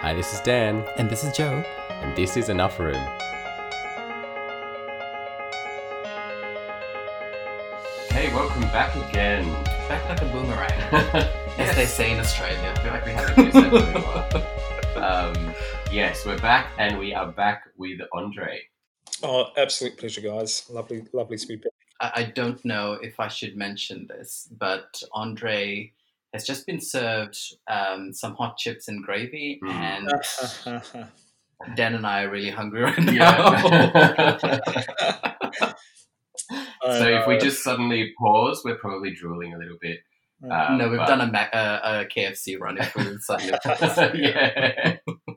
[0.00, 1.64] Hi, this is Dan, And this is Joe.
[2.02, 2.94] and this is Enough Room.
[8.10, 9.44] Hey, welcome back again.
[9.88, 10.70] Back like a boomerang,
[11.58, 12.72] as they yes, say in Australia.
[12.76, 14.50] I feel like we haven't used that for a while.
[14.96, 15.52] Um,
[15.92, 18.60] yes, we're back, and we are back with Andre.
[19.22, 20.64] Oh, absolute pleasure, guys.
[20.70, 21.72] Lovely, lovely to be back.
[22.00, 25.92] I, I don't know if I should mention this, but Andre
[26.34, 27.38] has just been served
[27.70, 30.12] um, some hot chips and gravy, Mm.
[30.66, 33.12] and Dan and I are really hungry right now.
[33.12, 34.36] Yeah.
[36.82, 40.00] so if we just suddenly pause, we're probably drooling a little bit.
[40.50, 42.76] Um, no, we've but- done a, Mac, uh, a KFC run.
[42.78, 43.52] If we suddenly
[44.22, 44.96] yeah.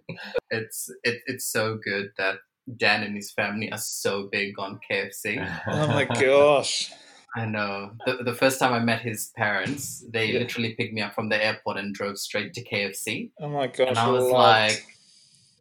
[0.50, 2.38] it's it, it's so good that
[2.76, 5.40] Dan and his family are so big on KFC.
[5.68, 6.92] oh my gosh.
[7.38, 7.92] I know.
[8.06, 10.40] Uh, the, the first time I met his parents, they Yeah.
[10.40, 13.32] literally picked me up from the airport and drove straight to KFC.
[13.40, 13.90] Oh my gosh.
[13.90, 14.86] and I was like,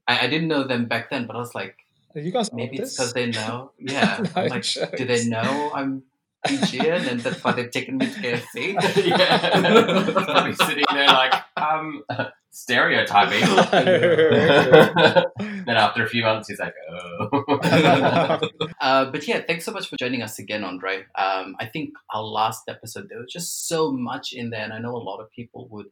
[0.08, 1.77] I, I didn't know them back then, but I was like,
[2.14, 3.72] Are you guys maybe it's because they know.
[3.78, 4.24] Yeah.
[4.34, 4.64] No like,
[4.97, 6.02] do they know I'm
[6.50, 8.75] And that's why they've taken me to KFC?
[9.06, 10.12] yeah.
[10.12, 12.03] Probably sitting there like, um,
[12.56, 13.41] stereotyping.
[15.66, 17.44] then after a few months, he's like, oh.
[18.80, 21.05] Uh, but yeah, thanks so much for joining us again, Andre.
[21.16, 24.78] Um, I think our last episode, there was just so much in there, and I
[24.78, 25.86] know a lot of people would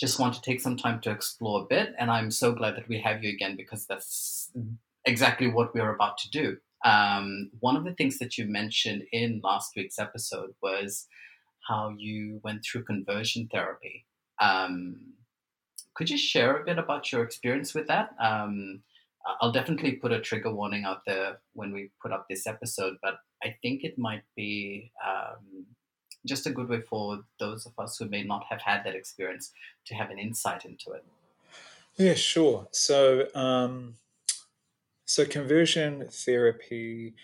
[0.00, 1.94] just want to take some time to explore a bit.
[1.98, 4.50] And I'm so glad that we have you again because that's
[5.04, 6.56] exactly what we're about to do.
[6.84, 11.06] Um, one of the things that you mentioned in last week's episode was
[11.66, 14.06] how you went through conversion therapy.
[14.40, 15.14] Um,
[15.94, 18.10] could you share a bit about your experience with that?
[18.20, 18.82] Um,
[19.40, 23.18] I'll definitely put a trigger warning out there when we put up this episode, but
[23.42, 25.66] I think it might be um,
[26.26, 29.52] just a good way for those of us who may not have had that experience
[29.86, 31.04] to have an insight into it.
[31.96, 32.68] Yeah, sure.
[32.70, 33.94] So, um,
[35.08, 37.14] so conversion therapy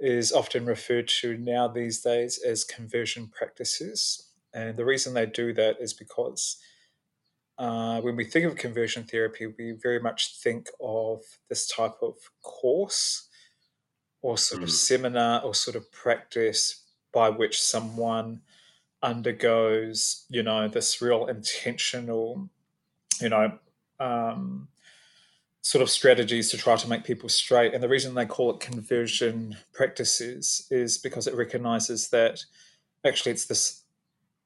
[0.00, 5.52] is often referred to now these days as conversion practices, and the reason they do
[5.54, 6.58] that is because
[7.58, 12.16] uh, when we think of conversion therapy, we very much think of this type of
[12.42, 13.28] course
[14.22, 14.72] or sort of Mm.
[14.72, 18.42] seminar or sort of practice by which someone
[19.02, 22.50] undergoes, you know, this real intentional,
[23.20, 23.58] you know,
[24.00, 24.68] um,
[25.64, 27.72] sort of strategies to try to make people straight.
[27.72, 32.44] And the reason they call it conversion practices is because it recognizes that
[33.02, 33.82] actually it's this,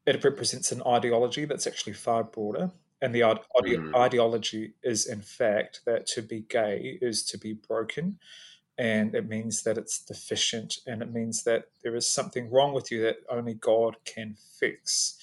[0.06, 2.70] it represents an ideology that's actually far broader.
[3.02, 3.96] And the ide- Mm.
[3.96, 8.20] ideology is, in fact, that to be gay is to be broken.
[8.78, 10.78] And it means that it's deficient.
[10.86, 15.18] And it means that there is something wrong with you that only God can fix.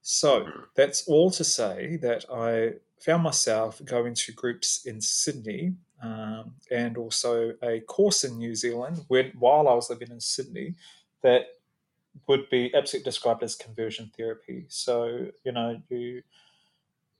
[0.00, 0.64] So Mm.
[0.76, 6.96] that's all to say that I found myself going to groups in Sydney um, and
[6.96, 10.74] also a course in New Zealand when, while I was living in Sydney
[11.22, 11.46] that
[12.26, 14.64] would be absolutely described as conversion therapy.
[14.68, 16.22] So, you know, you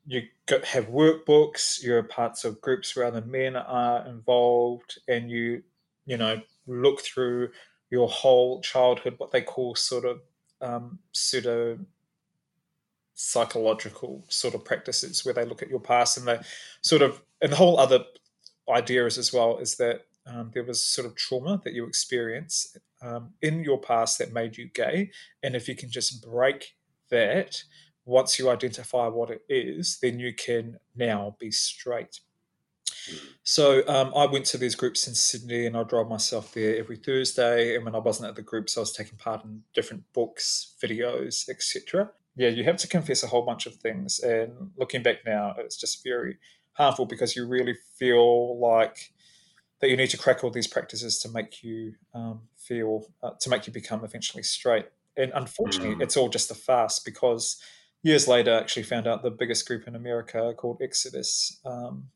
[0.06, 5.62] you have workbooks, you're parts of groups where other men are involved, and you,
[6.04, 7.48] you know, look through
[7.90, 10.20] your whole childhood, what they call sort of
[10.60, 11.78] um, pseudo
[13.14, 16.38] psychological sort of practices where they look at your past and they
[16.82, 18.04] sort of and the whole other
[18.68, 22.76] idea is as well is that um, there was sort of trauma that you experience
[23.02, 25.10] um, in your past that made you gay
[25.42, 26.74] and if you can just break
[27.10, 27.62] that
[28.04, 32.20] once you identify what it is then you can now be straight
[33.42, 36.96] so um, I went to these groups in Sydney, and I drove myself there every
[36.96, 37.76] Thursday.
[37.76, 41.48] And when I wasn't at the groups, I was taking part in different books, videos,
[41.48, 42.10] etc.
[42.36, 44.18] Yeah, you have to confess a whole bunch of things.
[44.20, 46.38] And looking back now, it's just very
[46.72, 49.12] harmful because you really feel like
[49.80, 53.50] that you need to crack all these practices to make you um, feel uh, to
[53.50, 54.86] make you become eventually straight.
[55.16, 56.02] And unfortunately, Mm.
[56.02, 57.60] it's all just a farce because
[58.02, 61.60] years later, I actually found out the biggest group in America called Exodus.
[61.64, 62.08] Um,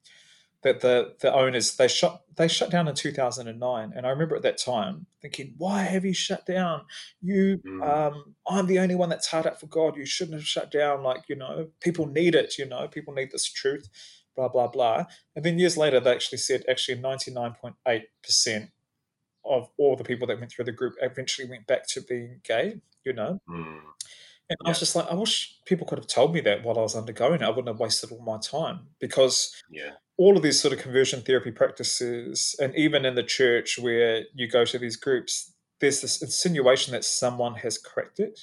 [0.63, 4.43] that the the owners they shut they shut down in 2009 and i remember at
[4.43, 6.83] that time thinking why have you shut down?
[7.21, 7.83] You Mm.
[7.87, 9.97] um i'm the only one that's hard up for god.
[9.97, 11.03] You shouldn't have shut down.
[11.03, 13.89] Like you know people need it you know people need this truth
[14.37, 15.05] blah blah blah.
[15.35, 18.71] And then years later they actually said actually 99.8%
[19.45, 22.81] of all the people that went through the group eventually went back to being gay
[23.05, 23.41] you know?
[23.49, 23.81] Mm.
[24.50, 26.83] And I was just like, I wish people could have told me that while I
[26.83, 27.43] was undergoing it.
[27.43, 29.93] I wouldn't have wasted all my time because Yeah.
[30.17, 34.49] all of these sort of conversion therapy practices, and even in the church where you
[34.49, 38.41] go to these groups, there's this insinuation that someone has cracked it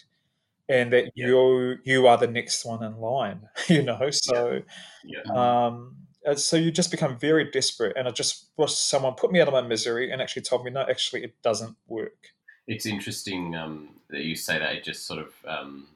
[0.70, 1.28] and that Yeah.
[1.28, 4.10] you you are the next one in line, you know.
[4.12, 4.62] So
[5.04, 5.24] Yeah.
[5.36, 5.98] um,
[6.36, 7.96] so you just become very desperate.
[7.98, 10.72] And I just wish someone put me out of my misery and actually told me,
[10.72, 12.34] no, actually, it doesn't work.
[12.68, 14.74] It's interesting um, that you say that.
[14.74, 15.88] It just sort of um,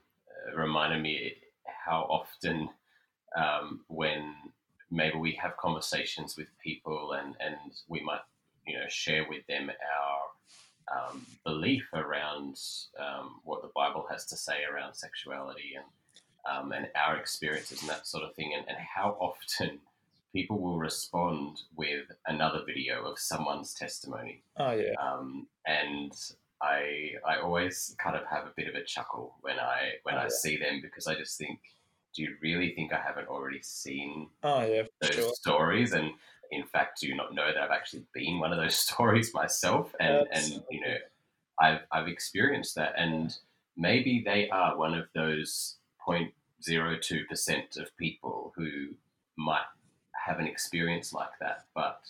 [0.56, 1.34] reminded me
[1.66, 2.70] how often
[3.36, 4.36] um, when
[4.92, 7.56] maybe we have conversations with people and, and
[7.88, 8.22] we might
[8.66, 12.58] you know share with them our um, belief around
[13.00, 15.86] um, what the Bible has to say around sexuality and
[16.50, 19.80] um, and our experiences and that sort of thing, and, and how often
[20.34, 24.42] people will respond with another video of someone's testimony.
[24.58, 24.94] Oh yeah.
[25.02, 26.14] Um, and
[26.62, 30.20] I I always kind of have a bit of a chuckle when I when Oh,
[30.20, 30.30] I yeah.
[30.30, 31.60] see them because I just think,
[32.16, 34.84] do you really think I haven't already seen Oh yeah.
[35.02, 35.34] those Sure.
[35.36, 35.94] stories?
[35.94, 36.12] And
[36.52, 39.94] in fact, do you not know that I've actually been one of those stories myself?
[40.00, 40.98] And and you know,
[41.60, 43.36] I've I've experienced that, and
[43.78, 45.78] maybe they are one of those
[46.08, 48.96] 0.02 percent of people who
[49.38, 49.66] might
[50.26, 52.02] have an experience like that, but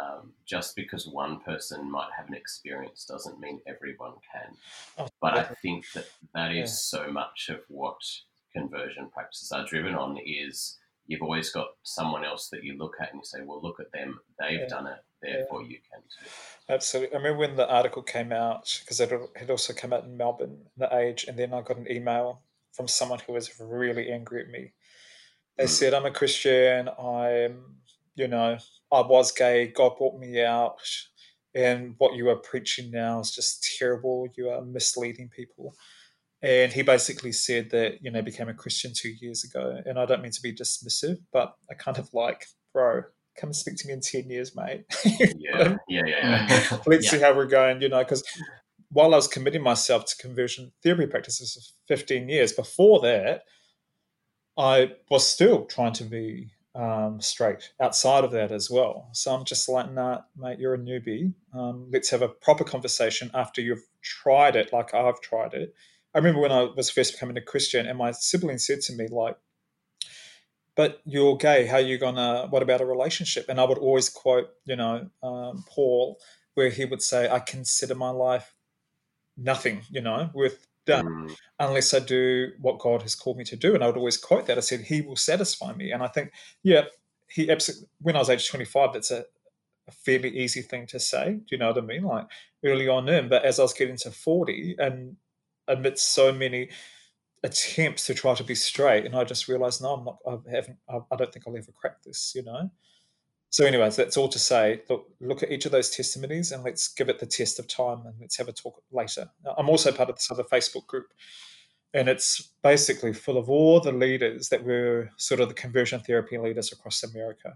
[0.00, 4.56] um, just because one person might have an experience doesn't mean everyone can.
[4.98, 6.56] Oh, But I think that that is
[6.92, 7.04] Yeah.
[7.06, 7.98] so much of what
[8.52, 13.10] conversion practices are driven on is you've always got someone else that you look at
[13.12, 14.20] and you say, well, look at them.
[14.38, 14.68] They've Yeah.
[14.68, 14.98] done it.
[15.20, 16.30] Therefore, you can too.
[16.68, 17.14] Absolutely.
[17.14, 20.70] I remember when the article came out because it had also come out in Melbourne,
[20.76, 22.42] The Age, and then I got an email
[22.72, 24.72] from someone who was really angry at me.
[25.56, 25.68] They Mm.
[25.70, 26.88] said, "I'm a Christian.
[26.88, 27.80] I'm,
[28.18, 28.58] you know,
[28.92, 29.68] I was gay.
[29.68, 30.76] God brought me out,
[31.54, 34.28] and what you are preaching now is just terrible.
[34.36, 35.74] You are misleading people."
[36.42, 40.06] And he basically said that you know became a Christian two years ago, and I
[40.06, 43.02] don't mean to be dismissive, but I kind of like, bro,
[43.36, 44.84] come and speak to me in ten years, mate.
[45.38, 46.06] Yeah, yeah, yeah.
[46.06, 46.46] yeah.
[46.48, 46.82] Mm.
[46.86, 47.10] let's Yeah.
[47.10, 48.22] see how we're going, you know, because
[48.90, 53.42] while I was committing myself to conversion therapy practices for 15 years, before that,
[54.56, 59.08] I was still trying to be um, straight outside of that as well.
[59.12, 61.34] So I'm just like, nah, mate, you're a newbie.
[61.52, 65.74] Um, let's have a proper conversation after you've tried it, like I've tried it.
[66.14, 69.08] I remember when I was first becoming a Christian, and my sibling said to me,
[69.08, 69.36] like,
[70.76, 71.66] but you're gay.
[71.66, 72.46] How are you gonna?
[72.48, 73.46] What about a relationship?
[73.48, 76.20] And I would always quote, you know, um, Paul,
[76.54, 78.54] where he would say, "I consider my life
[79.36, 83.56] nothing, you know, worth done, Mm, unless I do what God has called me to
[83.56, 84.58] do." And I would always quote that.
[84.58, 86.32] I said, "He will satisfy me." And I think,
[86.62, 86.84] yeah,
[87.28, 87.88] he absolutely.
[88.00, 89.24] When I was age twenty five, that's a,
[89.88, 91.26] a fairly easy thing to say.
[91.34, 92.04] Do you know what I mean?
[92.14, 92.26] Like
[92.64, 95.16] early on in, but as I was getting to forty, and
[95.66, 96.70] amidst so many
[97.42, 100.18] attempts to try to be straight, and I just realized, no, I'm not.
[100.26, 100.78] I haven't.
[100.88, 102.32] I, I don't think I'll ever crack this.
[102.34, 102.70] You know.
[103.50, 104.82] So, anyways, that's all to say.
[104.90, 108.04] Look, look at each of those testimonies, and let's give it the test of time,
[108.06, 109.30] and let's have a talk later.
[109.56, 111.14] I'm also part of this other Facebook group,
[111.94, 116.36] and it's basically full of all the leaders that were sort of the conversion therapy
[116.36, 117.54] leaders across America.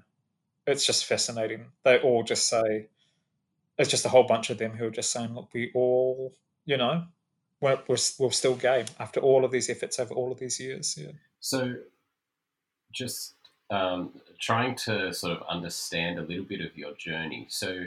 [0.66, 1.66] It's just fascinating.
[1.84, 2.86] They all just say,
[3.78, 6.32] it's just a whole bunch of them who are just saying, look, we all,
[6.64, 7.04] you know,
[7.60, 10.96] we're, we're, we're still gay after all of these efforts over all of these years.
[10.98, 11.12] Yeah.
[11.40, 11.74] So,
[12.92, 13.34] just
[13.72, 17.46] um, trying to sort of understand a little bit of your journey.
[17.48, 17.84] So,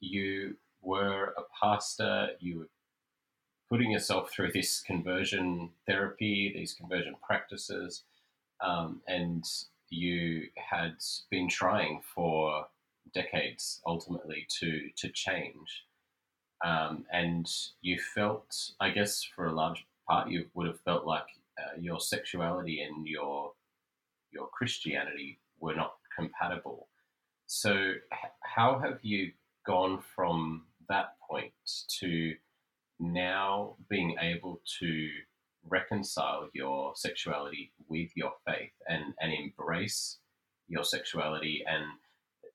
[0.00, 2.68] you were a pastor, you were
[3.68, 8.04] putting yourself through this conversion therapy, these conversion practices,
[8.60, 9.44] um, and
[9.90, 10.96] you had
[11.30, 12.66] been trying for
[13.14, 15.84] decades ultimately to to change.
[16.64, 17.48] Um, and
[17.82, 21.26] you felt, I guess, for a large part, you would have felt like
[21.58, 23.52] uh, your sexuality and your
[24.32, 26.88] your Christianity were not compatible.
[27.46, 27.94] So,
[28.42, 29.32] how have you
[29.66, 31.52] gone from that point
[32.00, 32.34] to
[33.00, 35.08] now being able to
[35.68, 40.18] reconcile your sexuality with your faith and, and embrace
[40.68, 41.84] your sexuality and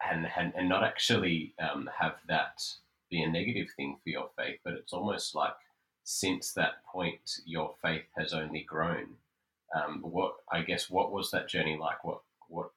[0.10, 2.62] and and, and not actually um, have that
[3.10, 5.54] be a negative thing for your faith, but it's almost like
[6.04, 9.16] since that point your faith has only grown.
[9.74, 12.04] Um, what I guess what was that journey like?
[12.04, 12.70] What what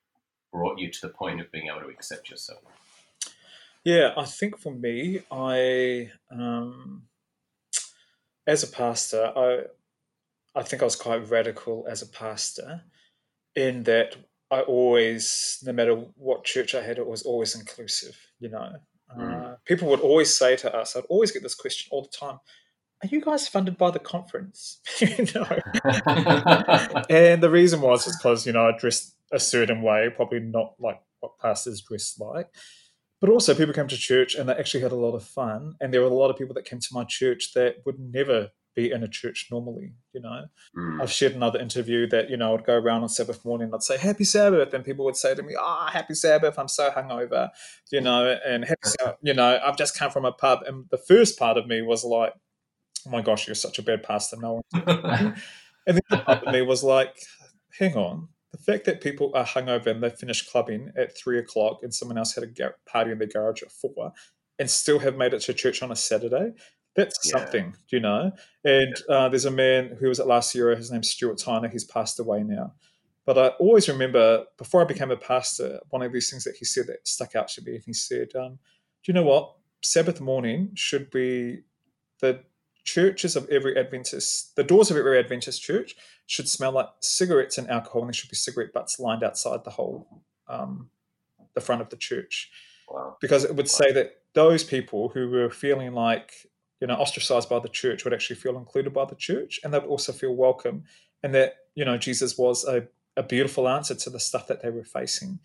[0.52, 2.60] brought you to the point of being able to accept yourself?
[3.84, 7.02] Yeah, I think for me, I um,
[8.46, 9.64] as a pastor, I
[10.58, 12.82] I think I was quite radical as a pastor
[13.54, 14.16] in that
[14.50, 18.16] I always, no matter what church I had, it was always inclusive.
[18.38, 18.72] You know,
[19.16, 19.52] Mm.
[19.52, 22.40] uh, people would always say to us, I'd always get this question all the time:
[23.06, 24.80] Are you guys funded by the conference?
[25.00, 25.46] you know,
[27.08, 30.74] and the reason was is because you know I dressed a certain way, probably not
[30.80, 32.48] like what pastors dress like.
[33.20, 35.76] But also, people came to church and they actually had a lot of fun.
[35.80, 38.50] And there were a lot of people that came to my church that would never
[38.74, 39.94] be in a church normally.
[40.12, 40.46] You know,
[40.76, 41.00] Mm.
[41.00, 43.82] I've shared another interview that you know I'd go around on Sabbath morning, and I'd
[43.82, 46.58] say Happy Sabbath, and people would say to me, "Ah, Happy Sabbath!
[46.58, 47.50] I'm so hungover,"
[47.90, 50.98] you know, and Happy Sabbath, you know, I've just come from a pub, and the
[50.98, 52.34] first part of me was like,
[53.06, 55.34] "Oh my gosh, you're such a bad pastor, no one."
[55.88, 57.16] And then the part of me was like,
[57.78, 61.80] "Hang on." The fact that people are hungover and they finish clubbing at three o'clock
[61.82, 64.12] and someone else had a party in their garage at four
[64.58, 66.52] and still have made it to church on a Saturday,
[66.94, 67.38] that's Yeah.
[67.38, 68.32] something, you know?
[68.64, 71.84] And uh, there's a man who was at last year, his name's Stuart Tyner, he's
[71.84, 72.72] passed away now.
[73.26, 76.64] But I always remember before I became a pastor, one of these things that he
[76.64, 77.74] said that stuck out to me.
[77.74, 78.58] And he said, um,
[79.04, 79.52] Do you know what?
[79.82, 81.62] Sabbath morning should be
[82.20, 82.40] the
[82.86, 85.94] churches of every Adventist, the doors of every Adventist church
[86.26, 89.70] should smell like cigarettes and alcohol, and there should be cigarette butts lined outside the
[89.70, 90.88] whole, um,
[91.54, 92.50] the front of the church.
[92.88, 93.16] Wow.
[93.20, 96.32] because it would say that those people who were feeling like
[96.80, 99.82] you know ostracized by the church would actually feel included by the church and they'd
[99.82, 100.84] also feel welcome
[101.22, 104.70] and that you know jesus was a, a beautiful answer to the stuff that they
[104.70, 105.40] were facing.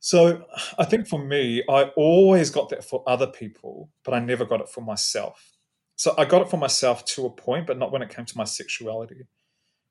[0.00, 0.44] So
[0.78, 4.60] i think for me i always got that for other people but i never got
[4.60, 5.56] it for myself
[6.00, 8.38] so i got it for myself to a point but not when it came to
[8.38, 9.22] my sexuality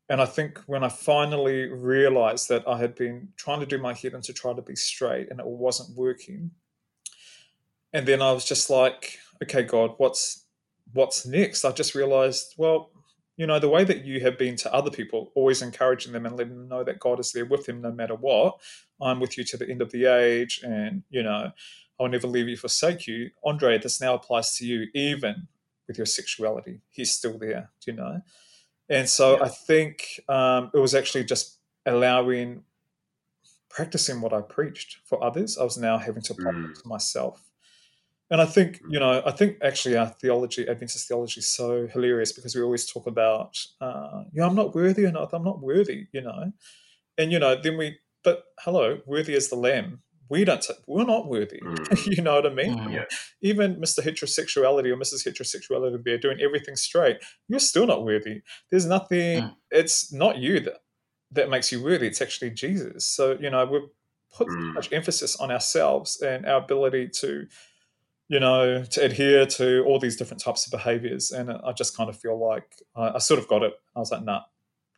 [0.09, 3.93] and I think when I finally realized that I had been trying to do my
[3.93, 6.49] head in to try to be straight and it wasn't working,
[7.93, 10.45] and then I was just like, okay, God, what's
[10.93, 11.63] what's next?
[11.63, 12.89] I just realized, well,
[13.37, 16.35] you know, the way that you have been to other people, always encouraging them and
[16.35, 18.59] letting them know that God is there with them no matter what.
[18.99, 21.51] I'm with you to the end of the age, and you know,
[21.99, 23.29] I'll never leave you, forsake you.
[23.45, 25.47] Andre, this now applies to you, even
[25.89, 26.79] with your sexuality.
[26.89, 28.21] He's still there, do you know?
[28.87, 29.43] And so Yeah.
[29.43, 32.63] I think um, it was actually just allowing,
[33.69, 35.57] practicing what I preached for others.
[35.57, 36.69] I was now having to apply Mm.
[36.71, 37.43] it to myself.
[38.31, 42.31] And I think, you know, I think actually our theology, Adventist theology, is so hilarious
[42.31, 45.33] because we always talk about, uh, you know, I'm not worthy enough.
[45.33, 46.53] I'm not worthy, you know.
[47.17, 50.03] And, you know, then we, but hello, worthy as the lamb.
[50.29, 51.59] We don't, we're not worthy.
[51.69, 52.17] Mm.
[52.17, 52.77] you know what I mean?
[52.77, 52.93] Mm.
[52.93, 53.05] Yeah.
[53.41, 54.01] even Mr.
[54.03, 55.27] Heterosexuality or Mrs.
[55.27, 57.17] Heterosexuality there doing everything straight,
[57.47, 58.41] you're still not worthy.
[58.69, 59.55] There's nothing, Mm.
[59.71, 60.81] it's not you that,
[61.31, 62.07] that makes you worthy.
[62.07, 63.05] It's actually Jesus.
[63.05, 63.89] So, you know, we've
[64.35, 64.73] put so Mm.
[64.73, 67.47] much emphasis on ourselves and our ability to,
[68.27, 71.31] you know, to adhere to all these different types of behaviors.
[71.31, 73.73] And I just kind of feel like I, I sort of got it.
[73.95, 74.43] I was like, nah,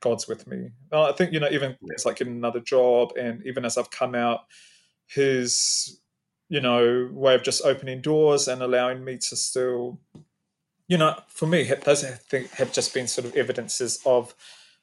[0.01, 0.71] God's with me.
[0.91, 1.93] I think, you know, even Yeah.
[1.93, 4.41] it's like getting another job and even as I've come out,
[5.13, 6.01] his
[6.51, 9.97] you know, way of just opening doors and allowing me to still,
[10.89, 14.35] you know, for me, those have, just been sort of evidences of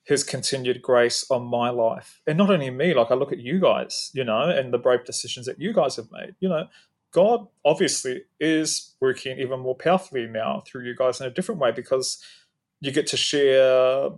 [0.02, 2.22] his continued grace on my life.
[2.26, 5.04] And not only me, like I look at you guys, you know, and the brave
[5.04, 6.68] decisions that you guys have made, you know,
[7.12, 11.70] God obviously is working even more powerfully now through you guys in a different way
[11.70, 12.16] because
[12.80, 14.08] you get to share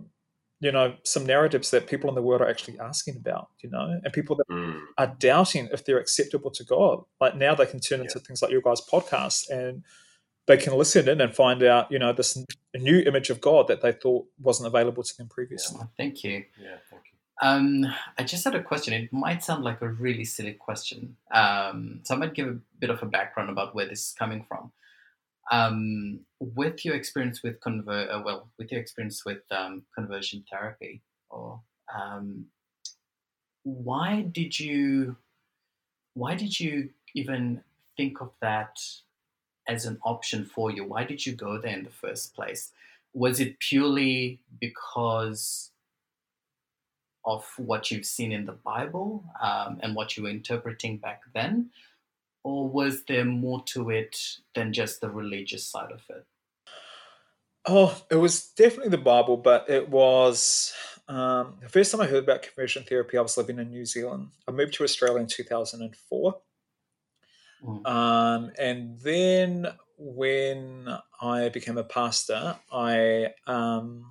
[0.61, 3.99] you know some narratives that people in the world are actually asking about you know
[4.03, 4.79] and people that Mm.
[4.97, 7.03] are doubting if they're acceptable to God.
[7.19, 9.83] Like now they can turn into things like your guys' podcast and
[10.47, 13.67] they can listen in and find out, you know, this n- new image of God
[13.67, 15.79] that they thought wasn't available to them previously.
[15.81, 16.43] Oh, Thank you.
[16.61, 16.77] Yeah.
[16.89, 17.47] Thank you.
[17.47, 17.85] Um,
[18.19, 18.93] I just had a question.
[18.93, 21.15] It might sound like a really silly question.
[21.31, 24.43] Um, so I might give a bit of a background about where this is coming
[24.47, 24.71] from.
[25.49, 31.01] Um, with your experience with convert, uh, well, with your experience with um, conversion therapy,
[31.29, 31.61] or
[31.93, 32.45] um,
[33.63, 35.17] why did you,
[36.13, 37.61] why did you even
[37.97, 38.77] think of that
[39.67, 40.85] as an option for you?
[40.85, 42.71] Why did you go there in the first place?
[43.13, 45.71] Was it purely because
[47.25, 51.69] of what you've seen in the Bible um, and what you were interpreting back then?
[52.43, 54.17] Or was there more to it
[54.55, 56.25] than just the religious side of it?
[57.67, 60.73] Oh, it was definitely the Bible, but it was
[61.07, 63.17] um, the first time I heard about conversion therapy.
[63.17, 64.29] I was living in New Zealand.
[64.47, 66.41] I moved to Australia in 2004.
[67.63, 67.87] Mm.
[67.87, 69.67] Um, and then
[69.97, 70.89] when
[71.21, 74.05] I became a pastor, I um,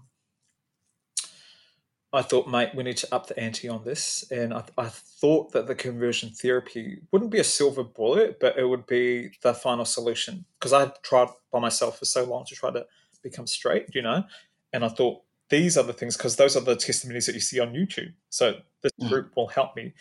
[2.12, 4.24] I thought, mate, we need to up the ante on this.
[4.32, 8.68] And I, I thought that the conversion therapy wouldn't be a silver bullet, but it
[8.68, 12.54] would be the final solution because I had tried by myself for so long to
[12.54, 12.84] try to
[13.22, 14.24] become straight, you know.
[14.72, 17.60] And I thought these are the things because those are the testimonies that you see
[17.60, 18.12] on YouTube.
[18.28, 19.08] So this Mm.
[19.08, 19.94] group will help me.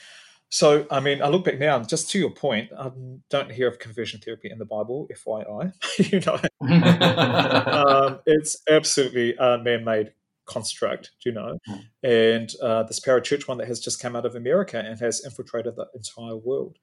[0.49, 2.91] So, I mean, I look back now, and just to your point, I
[3.29, 5.73] don't hear of conversion therapy in the Bible, FYI.
[6.11, 6.39] you know,
[7.71, 10.11] um, it's absolutely a man-made
[10.49, 11.57] construct, you know.
[11.69, 11.83] Mm.
[12.03, 15.75] And uh, this parachurch one that has just come out of America and has infiltrated
[15.75, 16.77] the entire world.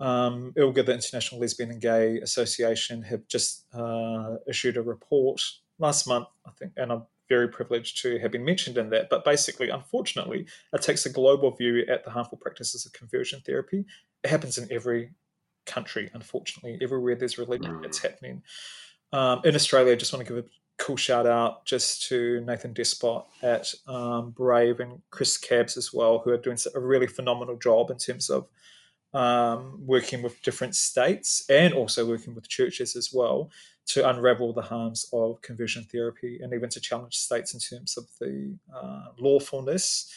[0.00, 5.40] Um, ILGA, the International Lesbian and Gay Association, have just uh, issued a report
[5.78, 9.08] last month, I think, and I'm very privileged to have been mentioned in that.
[9.10, 13.84] But basically, unfortunately, it takes a global view at the harmful practices of conversion therapy.
[14.24, 15.12] It happens in every
[15.66, 16.78] country, unfortunately.
[16.82, 18.02] Everywhere there's religion, it's mm.
[18.02, 18.42] happening.
[19.12, 20.48] Um, in Australia, I just want to give a
[20.82, 26.18] cool shout out just to Nathan Despott at um, Brave and Chris Csabs as well,
[26.18, 28.48] who are doing a really phenomenal job in terms of
[29.14, 33.50] um, working with different states and also working with churches as well
[33.86, 38.06] to unravel the harms of conversion therapy and even to challenge states in terms of
[38.20, 40.12] the uh, lawfulness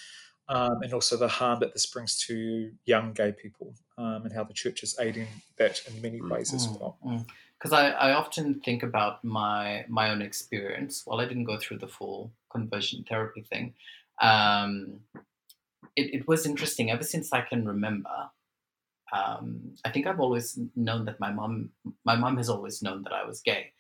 [0.50, 4.44] um, and also the harm that this brings to young gay people um, and how
[4.44, 6.98] the church is aiding that in many ways as well.
[7.60, 7.74] Because.
[7.74, 11.02] I, I often think about my my own experience.
[11.06, 13.74] While I didn't go through the full conversion therapy thing,
[14.22, 15.00] um,
[15.96, 16.92] it, it was interesting.
[16.92, 18.30] Ever since I can remember,
[19.14, 21.70] um, I think I've always known that my mom,
[22.06, 23.72] my mom has always known that I was gay,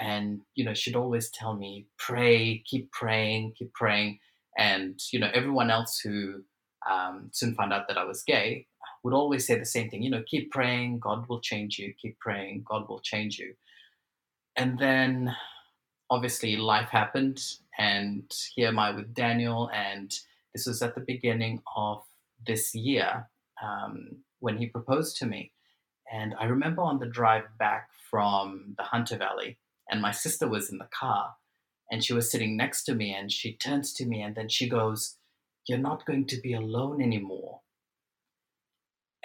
[0.00, 4.18] and you know she'd always tell me, pray, keep praying, keep praying,
[4.58, 6.42] and you know everyone else who
[6.90, 8.66] um, soon found out that I was gay
[9.04, 12.18] would always say the same thing, you know, keep praying, God will change you, keep
[12.18, 13.54] praying, God will change you,
[14.56, 15.36] and then
[16.10, 17.40] obviously life happened,
[17.78, 20.12] and here am I with Daniel, and
[20.52, 22.02] this was at the beginning of
[22.44, 23.28] this year.
[23.62, 25.52] Um, when he proposed to me.
[26.12, 29.56] And I remember on the drive back from the Hunter Valley,
[29.90, 31.34] and my sister was in the car,
[31.90, 34.68] and she was sitting next to me, and she turns to me, and then she
[34.68, 35.16] goes,
[35.66, 37.62] You're not going to be alone anymore.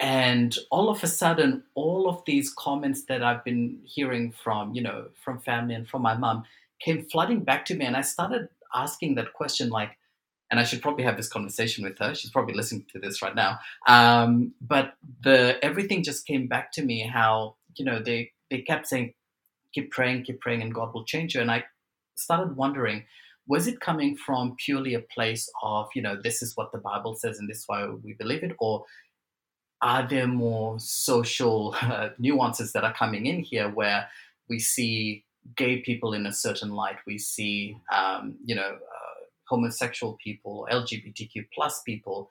[0.00, 4.82] And all of a sudden, all of these comments that I've been hearing from, you
[4.82, 6.44] know, from family and from my mom
[6.82, 7.84] came flooding back to me.
[7.84, 9.98] And I started asking that question like,
[10.50, 12.14] and I should probably have this conversation with her.
[12.14, 13.58] She's probably listening to this right now.
[13.86, 18.88] Um, but the everything just came back to me how you know they they kept
[18.88, 19.14] saying,
[19.74, 21.64] "Keep praying, keep praying, and God will change you." And I
[22.16, 23.04] started wondering,
[23.46, 27.14] was it coming from purely a place of you know this is what the Bible
[27.14, 28.84] says and this is why we believe it, or
[29.82, 34.08] are there more social uh, nuances that are coming in here where
[34.48, 35.24] we see
[35.56, 38.76] gay people in a certain light, we see um, you know
[39.48, 42.30] homosexual people, LGBTQ plus people,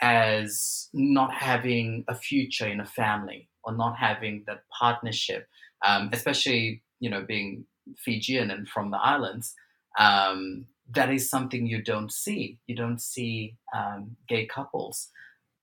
[0.00, 5.48] as not having a future in a family or not having that partnership,
[5.84, 7.64] um, especially you know being
[7.98, 9.54] Fijian and from the islands.
[9.98, 12.58] Um, that is something you don't see.
[12.66, 15.08] You don't see um, gay couples.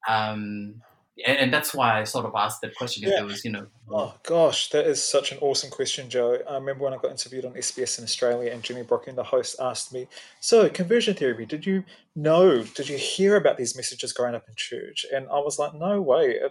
[0.07, 0.81] Um,
[1.25, 3.03] and that's why I sort of asked that question.
[3.03, 3.17] Yeah.
[3.17, 6.39] there was, you know, oh gosh, that is such an awesome question, Joe.
[6.49, 9.57] I remember when I got interviewed on SBS in Australia, and Jenny Brockie, the host,
[9.59, 10.07] asked me,
[10.39, 11.45] "So, conversion therapy?
[11.45, 11.83] Did you
[12.15, 12.63] know?
[12.63, 16.01] Did you hear about these messages growing up in church?" And I was like, "No
[16.01, 16.49] way." Uh,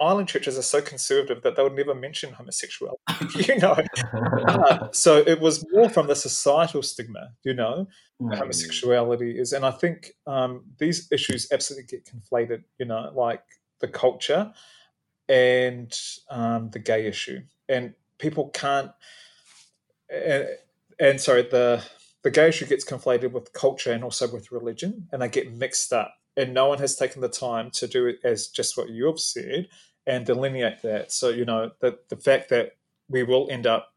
[0.00, 2.98] island churches are so conservative that they would never mention homosexuality,
[3.36, 3.76] you know.
[4.48, 7.86] uh, so it was more from the societal stigma, you know,
[8.20, 8.34] mm.
[8.34, 13.44] homosexuality is, and I think um, these issues absolutely get conflated, you know, like
[13.82, 14.54] the culture
[15.28, 15.94] and
[16.30, 17.42] um, the gay issue.
[17.68, 18.90] And people can't,
[20.10, 20.48] and,
[20.98, 21.84] and sorry, the
[22.22, 25.92] the gay issue gets conflated with culture and also with religion, and they get mixed
[25.92, 26.14] up.
[26.36, 29.18] And no one has taken the time to do it as just what you have
[29.18, 29.68] said
[30.06, 31.12] and delineate that.
[31.12, 32.76] So you know the the fact that
[33.08, 33.92] we will end up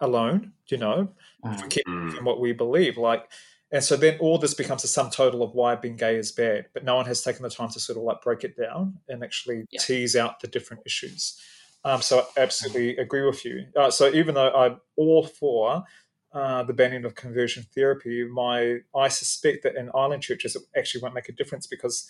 [0.00, 1.08] alone, you know,
[1.44, 2.22] mm.
[2.22, 2.98] what we believe.
[2.98, 3.30] Like
[3.76, 6.64] and so then all this becomes a sum total of why being gay is bad,
[6.72, 9.22] but no one has taken the time to sort of like break it down and
[9.22, 9.78] actually yeah.
[9.78, 11.38] tease out the different issues.
[11.84, 13.66] Um, so I absolutely agree with you.
[13.76, 15.84] Uh, so even though I'm all for
[16.32, 21.02] uh, the banning of conversion therapy, my I suspect that in island churches it actually
[21.02, 22.08] won't make a difference because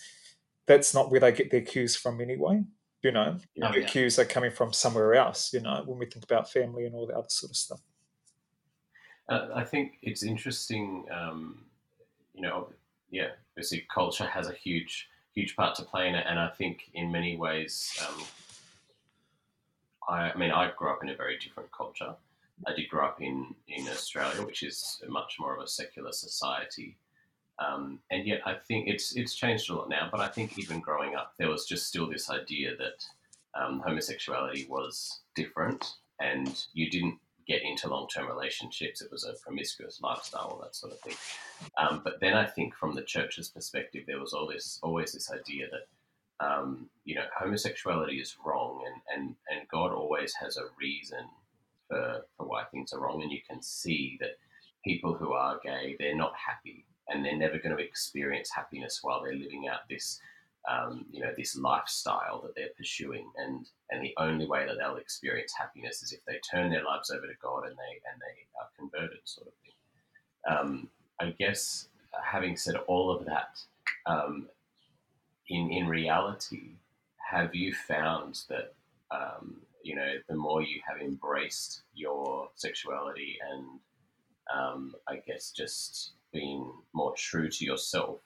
[0.67, 2.63] that's not where they get their cues from anyway.
[3.03, 3.87] You know, oh, their yeah.
[3.87, 5.51] cues are coming from somewhere else.
[5.51, 7.81] You know, when we think about family and all the other sort of stuff.
[9.29, 11.05] Uh, I think it's interesting.
[11.11, 11.65] Um,
[12.33, 12.69] you know,
[13.09, 16.89] yeah, obviously culture has a huge, huge part to play in it, and I think
[16.93, 18.23] in many ways, um,
[20.07, 22.15] I, I, mean, I grew up in a very different culture.
[22.65, 26.97] I did grow up in in Australia, which is much more of a secular society,
[27.59, 30.09] um, and yet I think it's it's changed a lot now.
[30.11, 33.05] But I think even growing up, there was just still this idea that
[33.59, 39.01] um, homosexuality was different, and you didn't get into long term relationships.
[39.01, 41.15] It was a promiscuous lifestyle, all that sort of thing.
[41.77, 45.67] Um, but then I think from the church's perspective, there was always always this idea
[45.71, 51.25] that um, you know homosexuality is wrong, and, and and God always has a reason
[51.87, 54.37] for for why things are wrong, and you can see that
[54.83, 59.23] people who are gay they're not happy, and they're never going to experience happiness while
[59.23, 60.19] they're living out this
[60.67, 64.97] um, you know this lifestyle that they're pursuing, and and the only way that they'll
[64.97, 68.45] experience happiness is if they turn their lives over to God and they and they
[68.59, 69.73] are converted, sort of thing.
[70.47, 71.87] Um, I guess
[72.23, 73.59] having said all of that,
[74.05, 74.47] um,
[75.49, 76.75] in in reality,
[77.31, 78.73] have you found that
[79.11, 83.79] um, you know the more you have embraced your sexuality and
[84.53, 88.19] um, I guess just being more true to yourself,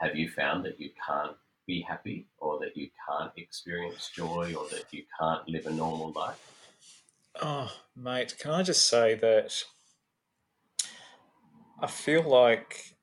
[0.00, 4.68] have you found that you can't be happy or that you can't experience joy or
[4.70, 6.38] that you can't live a normal life?
[7.42, 9.64] Oh, mate, can I just say that
[11.80, 12.94] I feel like,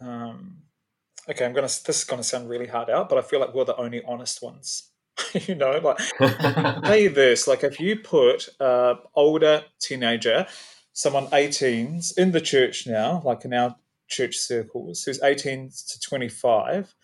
[0.00, 0.58] um,
[1.28, 1.66] okay, I'm gonna.
[1.66, 4.42] This is gonna sound really hard out, but I feel like we're the only honest
[4.42, 4.90] ones.
[5.46, 5.98] you know, like
[6.86, 10.46] say this, like if you put an older teenager,
[10.92, 13.76] someone 18s in the church now, like in our
[14.08, 16.94] church circles, who's 18 to 25,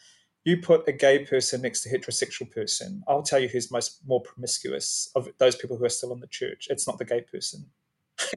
[0.44, 4.00] you put a gay person next to a heterosexual person, I'll tell you who's most
[4.07, 6.66] more promiscuous of those people who are still in the church.
[6.70, 7.66] It's not the gay person.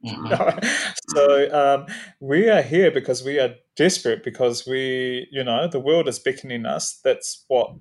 [0.06, 0.30] Mhm.
[0.30, 0.60] No.
[1.10, 1.86] So um,
[2.20, 6.66] we are here because we are desperate because we, you know, the world is beckoning
[6.66, 7.00] us.
[7.04, 7.72] That's what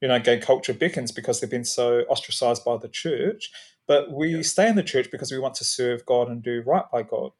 [0.00, 3.50] you know, gay culture beckons because they've been so ostracized by the church.
[3.86, 4.42] But we Yeah.
[4.42, 7.32] stay in the church because we want to serve God and do right by God.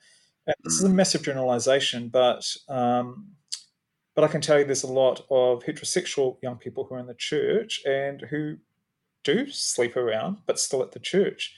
[0.47, 0.95] And this is a Mm.
[0.95, 3.34] massive generalization, but um,
[4.15, 7.07] but I can tell you there's a lot of heterosexual young people who are in
[7.07, 8.57] the church and who
[9.25, 11.55] do sleep around, but still at the church.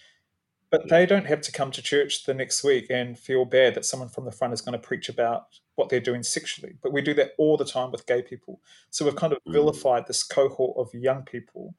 [0.71, 3.85] But they don't have to come to church the next week and feel bad that
[3.85, 6.75] someone from the front is going to preach about what they're doing sexually.
[6.83, 8.61] But we do that all the time with gay people.
[8.91, 9.53] So we've kind of Mm.
[9.53, 11.75] vilified this cohort of young people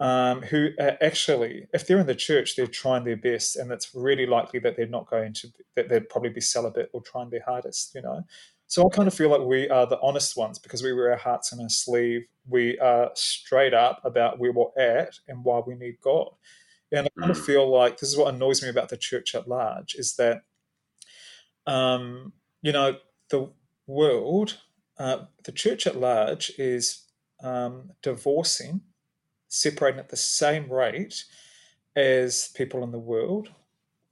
[0.00, 3.94] um, who are actually, if they're in the church, they're trying their best, and it's
[3.94, 7.44] really likely that they're not going to, that they'd probably be celibate or trying their
[7.46, 8.22] hardest, you know.
[8.68, 11.16] So I kind of feel like we are the honest ones because we wear our
[11.16, 12.26] hearts on our sleeve.
[12.48, 16.34] We are straight up about where we're at and why we need God.
[16.92, 17.46] And I kind of Mm.
[17.46, 20.44] feel like this is what annoys me about the church at large is that,
[21.66, 22.98] um, you know,
[23.30, 23.52] the
[23.86, 24.60] world,
[24.98, 27.04] uh, the church at large is
[27.42, 28.82] um, divorcing,
[29.48, 31.24] separating at the same rate
[31.96, 33.52] as people in the world.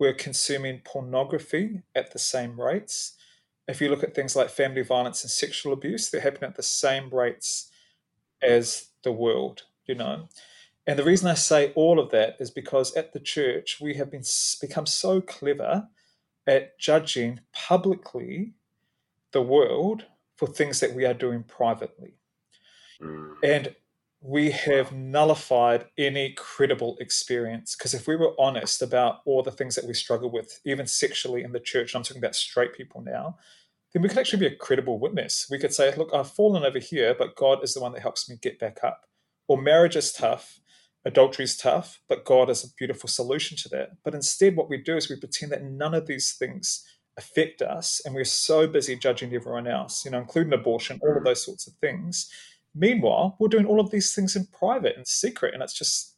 [0.00, 3.18] We're consuming pornography at the same rates.
[3.66, 6.62] If you look at things like family violence and sexual abuse, they're happening at the
[6.62, 7.70] same rates
[8.42, 10.28] as the world, you know.
[10.86, 14.10] And the reason I say all of that is because at the church we have
[14.10, 14.24] been
[14.60, 15.88] become so clever
[16.46, 18.52] at judging publicly
[19.32, 20.04] the world
[20.36, 22.14] for things that we are doing privately.
[23.00, 23.34] Mm.
[23.42, 23.74] And
[24.26, 27.76] we have nullified any credible experience.
[27.76, 31.42] Because if we were honest about all the things that we struggle with, even sexually
[31.42, 33.36] in the church, and I'm talking about straight people now,
[33.92, 35.46] then we could actually be a credible witness.
[35.50, 38.30] We could say, look, I've fallen over here, but God is the one that helps
[38.30, 39.02] me get back up.
[39.46, 40.58] Or marriage is tough,
[41.04, 43.90] adultery is tough, but God is a beautiful solution to that.
[44.04, 46.82] But instead, what we do is we pretend that none of these things
[47.18, 51.24] affect us, and we're so busy judging everyone else, you know, including abortion, all of
[51.24, 52.30] those sorts of things.
[52.74, 56.14] Meanwhile, we're doing all of these things in private and secret, and it's just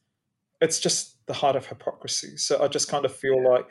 [0.61, 2.37] it's just the heart of hypocrisy.
[2.37, 3.69] So I just kind of feel like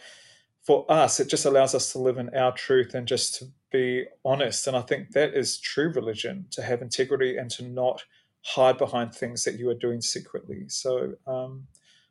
[0.66, 4.06] for us, it just allows us to live in our truth and just to be
[4.24, 4.68] honest.
[4.68, 8.04] And I think that is true religion to have integrity and to not
[8.42, 10.66] hide behind things that you are doing secretly.
[10.68, 11.68] So, um,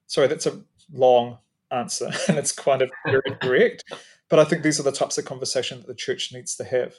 [0.06, 0.60] sorry, that's a
[0.92, 1.38] long
[1.70, 3.84] answer and it's kind of very direct.
[4.30, 6.94] But I think these are the types of conversation that the church needs to have.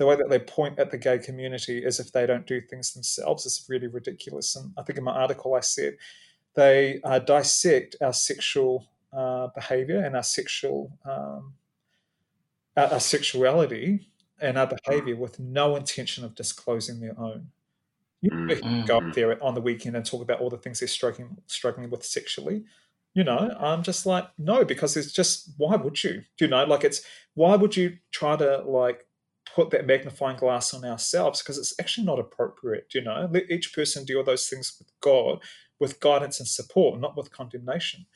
[0.00, 2.94] The way that they point at the gay community as if they don't do things
[2.94, 4.56] themselves is really ridiculous.
[4.56, 5.98] And I think in my article I said
[6.54, 11.52] they uh, dissect our sexual uh, behavior and our sexual um,
[12.78, 14.08] our, our sexuality
[14.40, 17.48] and our behavior with no intention of disclosing their own.
[18.22, 20.80] You know, can go up there on the weekend and talk about all the things
[20.80, 22.64] they're struggling struggling with sexually.
[23.12, 26.22] You know, I'm just like, no, because it's just why would you?
[26.40, 27.02] You know, like it's
[27.34, 29.06] why would you try to like
[29.54, 31.42] put that magnifying glass on ourselves?
[31.42, 33.28] Because it's actually not appropriate, you know.
[33.30, 35.40] Let each person deal those things with God,
[35.78, 38.06] with guidance and support, not with condemnation.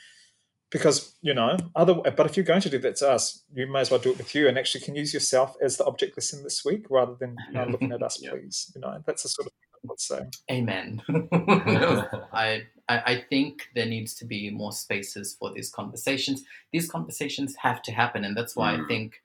[0.70, 3.80] Because, you know, other but if you're going to do that to us, you may
[3.80, 6.42] as well do it with you and actually can use yourself as the object lesson
[6.42, 8.30] this week rather than you know, looking at us, Yeah.
[8.32, 8.72] please.
[8.74, 10.20] You know, that's the sort of thing I would say.
[10.50, 11.02] Amen.
[12.32, 16.42] I, I I think there needs to be more spaces for these conversations.
[16.72, 18.88] These conversations have to happen, and that's why I Mm.
[18.88, 19.20] think,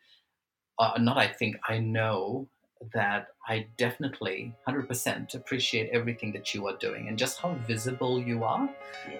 [0.79, 2.47] uh, not I think, I know
[2.93, 8.43] that I definitely 100% appreciate everything that you are doing and just how visible you
[8.43, 8.69] are.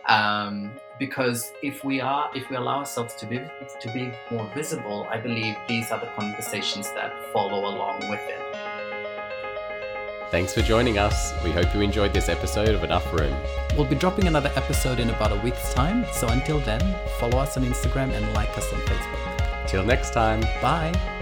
[0.07, 5.07] Um, because if we are, if we allow ourselves to be to be more visible,
[5.09, 8.39] I believe these are the conversations that follow along with it.
[10.31, 11.33] Thanks for joining us.
[11.43, 13.35] We hope you enjoyed this episode of Enough Room.
[13.75, 17.57] We'll be dropping another episode in about a week's time, so until then, follow us
[17.57, 19.67] on Instagram and like us on Facebook.
[19.67, 20.41] Till next time.
[20.61, 21.18] Bye.